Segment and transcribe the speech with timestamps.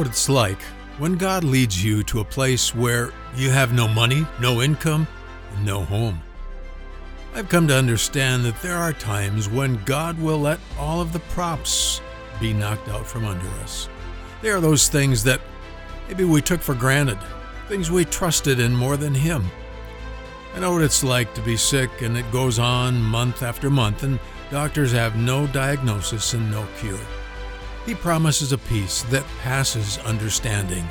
[0.00, 0.62] what it's like
[0.96, 5.06] when God leads you to a place where you have no money, no income,
[5.52, 6.22] and no home.
[7.34, 11.18] I've come to understand that there are times when God will let all of the
[11.18, 12.00] props
[12.40, 13.90] be knocked out from under us.
[14.40, 15.42] They are those things that
[16.08, 17.18] maybe we took for granted,
[17.68, 19.44] things we trusted in more than Him.
[20.54, 24.02] I know what it's like to be sick and it goes on month after month,
[24.02, 24.18] and
[24.50, 26.96] doctors have no diagnosis and no cure.
[27.86, 30.86] He promises a peace that passes understanding.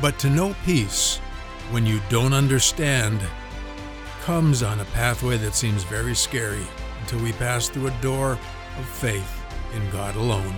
[0.00, 1.18] But to know peace
[1.70, 3.20] when you don't understand
[4.22, 6.66] comes on a pathway that seems very scary
[7.00, 8.32] until we pass through a door
[8.78, 9.44] of faith
[9.74, 10.54] in God alone.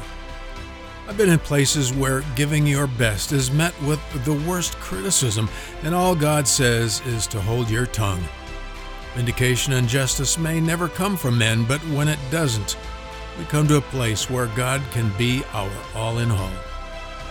[1.08, 5.48] I've been in places where giving your best is met with the worst criticism,
[5.84, 8.24] and all God says is to hold your tongue.
[9.14, 12.76] Vindication and justice may never come from men, but when it doesn't,
[13.38, 16.50] we come to a place where God can be our all in all.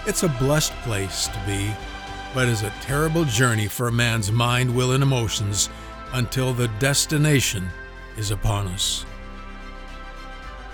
[0.06, 1.74] It's a blessed place to be,
[2.34, 5.70] but is a terrible journey for a man's mind, will, and emotions
[6.14, 7.68] until the destination
[8.18, 9.06] is upon us.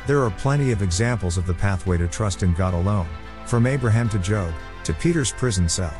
[0.08, 3.08] There are plenty of examples of the pathway to trust in God alone,
[3.45, 5.94] from Abraham to Job, to Peter's prison cell.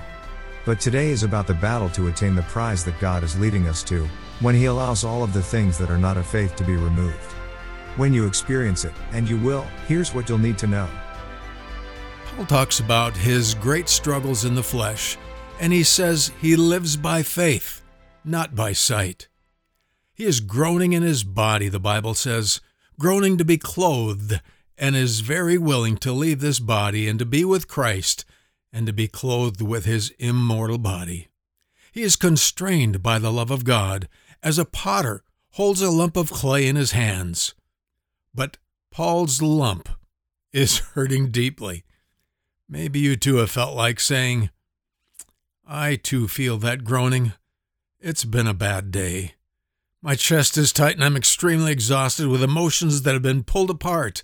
[0.66, 3.84] But today is about the battle to attain the prize that God is leading us
[3.84, 4.08] to,
[4.42, 7.36] when He allows all of the things that are not of faith to be removed.
[7.98, 10.90] When you experience it, and you will, here's what you'll need to know.
[12.26, 15.18] Paul talks about his great struggles in the flesh,
[15.60, 17.82] and he says he lives by faith,
[18.24, 19.28] not by sight.
[20.14, 22.62] He is groaning in his body, the Bible says,
[22.98, 24.40] groaning to be clothed,
[24.78, 28.26] and is very willing to leave this body and to be with Christ
[28.74, 31.28] and to be clothed with his immortal body.
[31.92, 34.08] He is constrained by the love of God,
[34.42, 37.54] as a potter holds a lump of clay in his hands.
[38.34, 38.58] But
[38.92, 39.90] Paul's lump
[40.54, 41.84] is hurting deeply.
[42.70, 44.50] Maybe you too have felt like saying,
[45.68, 47.34] I too feel that groaning.
[48.00, 49.34] It's been a bad day.
[50.02, 54.24] My chest is tight and I'm extremely exhausted with emotions that have been pulled apart.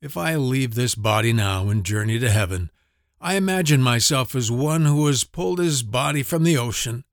[0.00, 2.70] If I leave this body now and journey to heaven,
[3.20, 7.04] I imagine myself as one who has pulled his body from the ocean.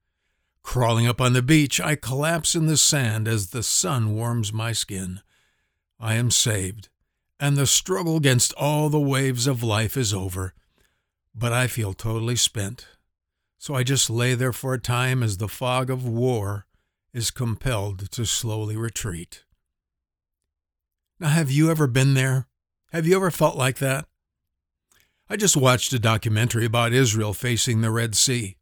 [0.61, 4.73] Crawling up on the beach, I collapse in the sand as the sun warms my
[4.73, 5.21] skin.
[6.01, 6.89] I am saved,
[7.39, 10.55] and the struggle against all the waves of life is over.
[11.35, 12.87] But I feel totally spent.
[13.59, 16.65] So I just lay there for a time as the fog of war
[17.13, 19.43] is compelled to slowly retreat.
[21.19, 22.47] Now, have you ever been there?
[22.91, 24.07] Have you ever felt like that?
[25.29, 28.57] I just watched a documentary about Israel facing the Red Sea.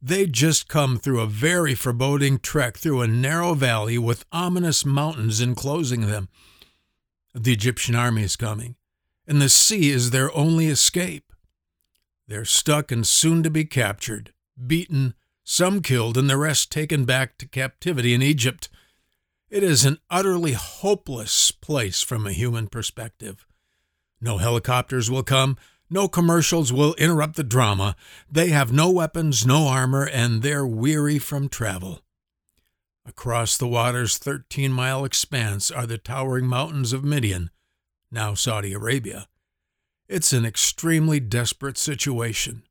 [0.00, 5.42] They'd just come through a very foreboding trek through a narrow valley with ominous mountains
[5.42, 6.30] enclosing them.
[7.34, 8.74] The Egyptian army is coming,
[9.26, 11.32] and the sea is their only escape.
[12.26, 14.32] They're stuck and soon to be captured,
[14.66, 15.14] beaten,
[15.44, 18.68] some killed, and the rest taken back to captivity in Egypt.
[19.48, 23.46] It is an utterly hopeless place from a human perspective.
[24.20, 25.56] No helicopters will come,
[25.88, 27.96] no commercials will interrupt the drama.
[28.30, 32.00] They have no weapons, no armor, and they're weary from travel.
[33.10, 37.50] Across the water's 13 mile expanse are the towering mountains of Midian,
[38.08, 39.26] now Saudi Arabia.
[40.08, 42.62] It's an extremely desperate situation.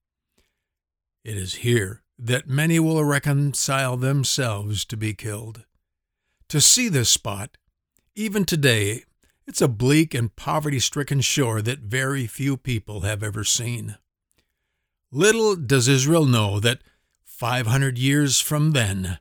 [1.26, 5.66] It is here that many will reconcile themselves to be killed.
[6.48, 7.58] To see this spot,
[8.16, 9.04] even today,
[9.46, 13.98] it's a bleak and poverty stricken shore that very few people have ever seen.
[15.12, 16.82] Little does Israel know that
[17.26, 19.20] 500 years from then,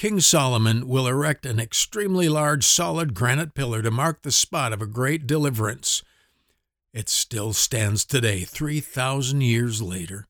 [0.00, 4.80] King Solomon will erect an extremely large solid granite pillar to mark the spot of
[4.80, 6.02] a great deliverance.
[6.94, 10.26] It still stands today, 3,000 years later.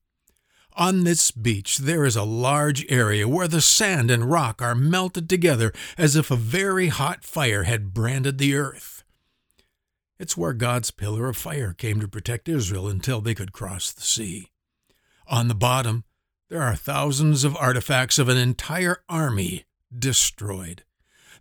[0.73, 5.31] On this beach, there is a large area where the sand and rock are melted
[5.31, 9.05] together as if a very hot fire had branded the earth.
[10.19, 14.03] It's where God's pillar of fire came to protect Israel until they could cross the
[14.03, 14.49] sea.
[15.29, 16.03] On the bottom,
[16.51, 19.65] there are thousands of artifacts of an entire army
[19.97, 20.83] destroyed.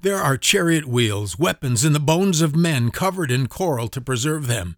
[0.02, 4.46] There are chariot wheels, weapons, and the bones of men covered in coral to preserve
[4.46, 4.78] them.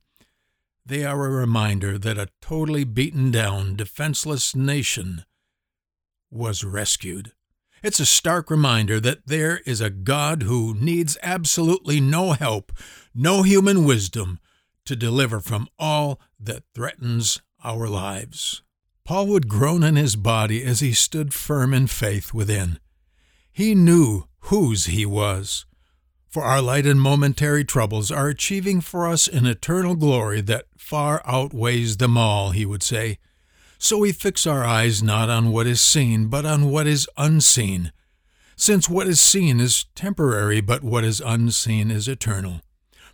[0.85, 5.25] They are a reminder that a totally beaten down, defenseless nation
[6.31, 7.33] was rescued.
[7.83, 12.71] It's a stark reminder that there is a God who needs absolutely no help,
[13.13, 14.39] no human wisdom
[14.85, 18.63] to deliver from all that threatens our lives.
[19.11, 22.79] Paul would groan in his body as he stood firm in faith within.
[23.51, 25.65] He knew whose he was.
[26.29, 31.21] For our light and momentary troubles are achieving for us an eternal glory that far
[31.25, 33.19] outweighs them all, he would say.
[33.77, 37.91] So we fix our eyes not on what is seen, but on what is unseen,
[38.55, 42.61] since what is seen is temporary, but what is unseen is eternal.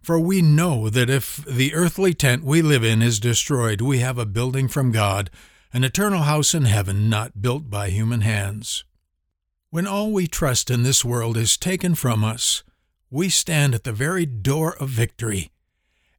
[0.04, 4.20] For we know that if the earthly tent we live in is destroyed, we have
[4.20, 5.32] a building from God,
[5.74, 8.84] an eternal house in heaven, not built by human hands.
[9.70, 12.64] When all we trust in this world is taken from us,
[13.10, 15.52] we stand at the very door of victory,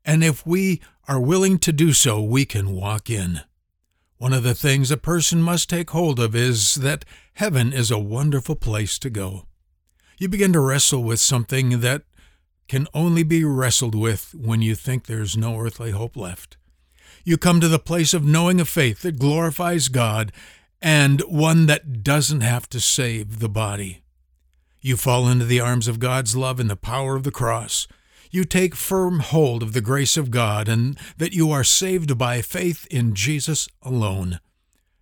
[0.05, 3.41] and if we are willing to do so, we can walk in.
[4.19, 7.05] One of the things a person must take hold of is that
[7.35, 9.47] heaven is a wonderful place to go.
[10.19, 12.03] You begin to wrestle with something that
[12.69, 16.58] can only be wrestled with when you think there's no earthly hope left.
[17.29, 20.33] You come to the place of knowing a faith that glorifies God
[20.81, 24.01] and one that doesn't have to save the body.
[24.81, 27.87] You fall into the arms of God's love and the power of the cross.
[28.31, 32.41] You take firm hold of the grace of God and that you are saved by
[32.41, 34.41] faith in Jesus alone.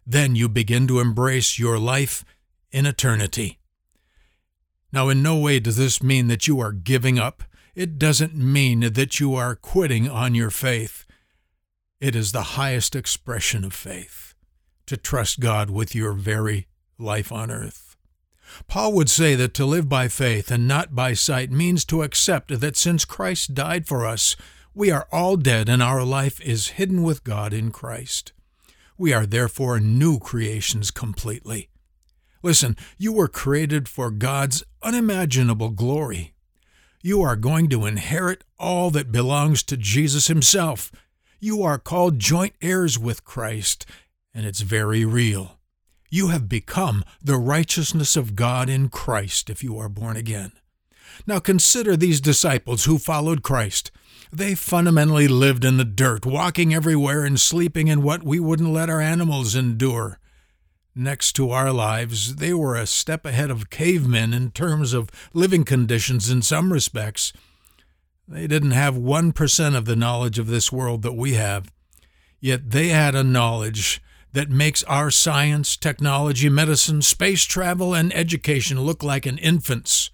[0.04, 2.24] Then you begin to embrace your life
[2.72, 3.60] in eternity.
[4.90, 7.44] Now, in no way does this mean that you are giving up.
[7.76, 11.05] It doesn't mean that you are quitting on your faith.
[12.00, 14.34] It is the highest expression of faith
[14.86, 16.66] to trust God with your very
[16.98, 17.96] life on earth.
[18.68, 22.60] Paul would say that to live by faith and not by sight means to accept
[22.60, 24.36] that since Christ died for us,
[24.74, 28.32] we are all dead and our life is hidden with God in Christ.
[28.98, 31.70] We are therefore new creations completely.
[32.42, 36.34] Listen, you were created for God's unimaginable glory.
[37.02, 40.92] You are going to inherit all that belongs to Jesus Himself.
[41.46, 43.86] You are called joint heirs with Christ,
[44.34, 45.60] and it's very real.
[46.10, 50.50] You have become the righteousness of God in Christ if you are born again.
[51.24, 53.92] Now consider these disciples who followed Christ.
[54.32, 58.90] They fundamentally lived in the dirt, walking everywhere and sleeping in what we wouldn't let
[58.90, 60.18] our animals endure.
[60.96, 65.62] Next to our lives, they were a step ahead of cavemen in terms of living
[65.62, 67.32] conditions in some respects.
[68.28, 71.72] They didn't have 1% of the knowledge of this world that we have,
[72.40, 74.02] yet they had a knowledge
[74.32, 80.10] that makes our science, technology, medicine, space travel, and education look like an infant's.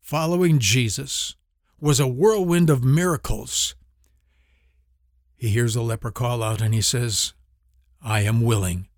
[0.00, 1.34] Following Jesus
[1.80, 3.74] was a whirlwind of miracles.
[5.36, 7.34] He hears a leper call out and he says,
[8.00, 8.88] I am willing.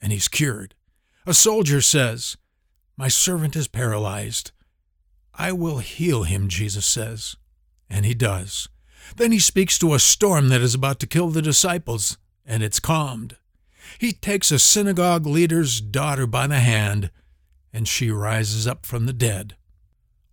[0.00, 0.74] And he's cured.
[1.26, 2.36] A soldier says,
[2.96, 4.50] My servant is paralyzed.
[5.34, 7.36] I will heal him, Jesus says.
[7.92, 8.70] And he does.
[9.16, 12.16] Then he speaks to a storm that is about to kill the disciples,
[12.46, 13.36] and it's calmed.
[13.98, 17.10] He takes a synagogue leader's daughter by the hand,
[17.70, 19.56] and she rises up from the dead.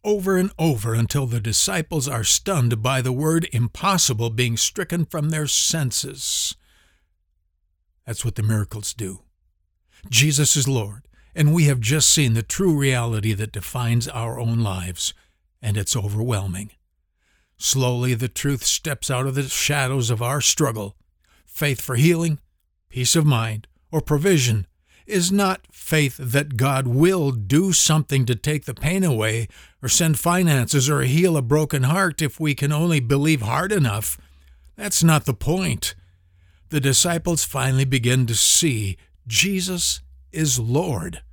[0.06, 5.30] Over and over until the disciples are stunned by the word impossible being stricken from
[5.30, 6.56] their senses.
[8.06, 9.20] That's what the miracles do.
[10.10, 14.60] Jesus is Lord, and we have just seen the true reality that defines our own
[14.60, 15.14] lives,
[15.62, 16.72] and it's overwhelming.
[17.62, 20.96] Slowly, the truth steps out of the shadows of our struggle
[21.46, 22.40] faith for healing,
[22.88, 24.66] peace of mind, or provision
[25.06, 29.50] is not faith that God will do something to take the pain away,
[29.84, 34.18] or send finances, or heal a broken heart if we can only believe hard enough.
[34.78, 35.96] That's not the point.
[36.70, 40.00] The disciples finally begin to see Jesus
[40.32, 41.24] is Lord.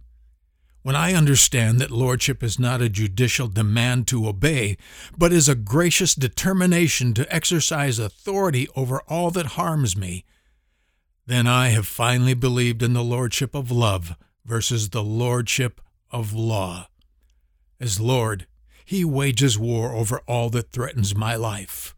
[0.87, 4.77] When I understand that lordship is not a judicial demand to obey,
[5.19, 10.25] but is a gracious determination to exercise authority over all that harms me,
[11.27, 14.15] then I have finally believed in the lordship of love
[14.45, 15.81] versus the lordship
[16.13, 16.87] of law.
[17.81, 18.47] As Lord,
[18.85, 21.97] He wages war over all that threatens my life.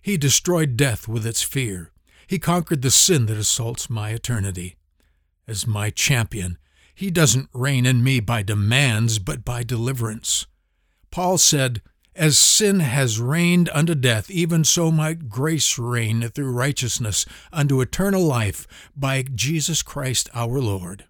[0.00, 1.90] He destroyed death with its fear.
[2.28, 4.76] He conquered the sin that assaults my eternity.
[5.48, 6.58] As my champion,
[7.00, 10.44] He doesn't reign in me by demands, but by deliverance.
[11.10, 11.80] Paul said,
[12.14, 18.22] as sin has reigned unto death, even so might grace reign through righteousness unto eternal
[18.22, 21.06] life by Jesus Christ our Lord.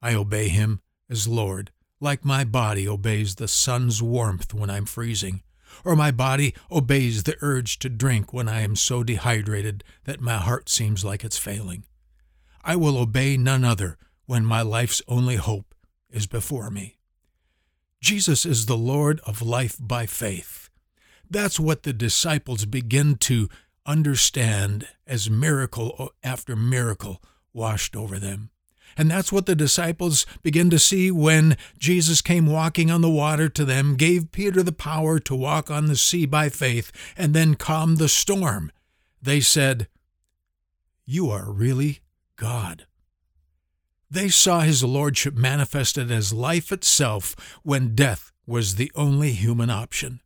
[0.00, 5.42] I obey him as Lord, like my body obeys the sun's warmth when I'm freezing,
[5.84, 10.38] or my body obeys the urge to drink when I am so dehydrated that my
[10.38, 11.84] heart seems like it's failing.
[12.64, 15.74] I will obey none other when my life's only hope
[16.10, 16.98] is before me.
[18.00, 20.70] Jesus is the Lord of life by faith.
[21.30, 23.48] That's what the disciples begin to
[23.86, 28.50] understand as miracle after miracle washed over them.
[28.96, 33.48] And that's what the disciples begin to see when Jesus came walking on the water
[33.48, 37.54] to them, gave Peter the power to walk on the sea by faith, and then
[37.54, 38.70] calmed the storm.
[39.22, 39.88] They said,
[41.06, 42.00] You are really
[42.36, 42.86] God.
[44.12, 50.20] They saw his lordship manifested as life itself when death was the only human option.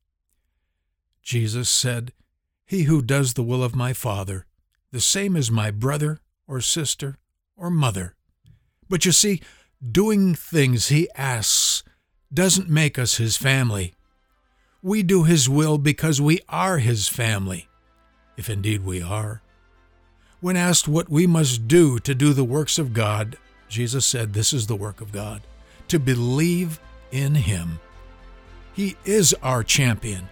[1.23, 2.13] Jesus said,
[2.67, 4.45] He who does the will of my Father,
[4.91, 7.19] the same as my brother or sister
[7.57, 8.17] or mother.
[8.89, 9.41] But you see,
[9.89, 11.85] doing things he asks
[12.35, 13.95] doesn't make us his family.
[14.83, 17.69] We do his will because we are his family,
[18.37, 19.43] if indeed we are.
[20.41, 24.53] When asked what we must do to do the works of God, Jesus said, This
[24.53, 25.43] is the work of God,
[25.89, 26.81] to believe
[27.11, 27.81] in him.
[28.73, 30.29] He is our champion,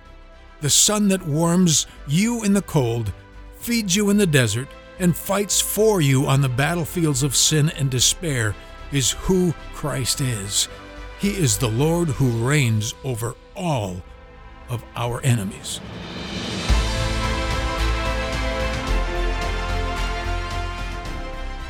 [0.61, 3.13] the sun that warms you in the cold,
[3.59, 7.91] feeds you in the desert, and fights for you on the battlefields of sin and
[7.91, 8.55] despair
[8.93, 10.69] is who Christ is.
[11.19, 14.03] He is the Lord who reigns over all
[14.69, 15.81] of our enemies.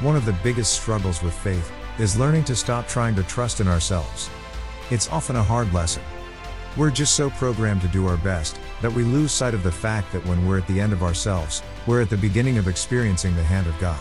[0.05, 3.69] One of the biggest struggles with faith is learning to stop trying to trust in
[3.69, 4.29] ourselves.
[4.91, 6.03] It's often a hard lesson.
[6.77, 10.13] We're just so programmed to do our best that we lose sight of the fact
[10.13, 13.43] that when we're at the end of ourselves, we're at the beginning of experiencing the
[13.43, 13.99] hand of God.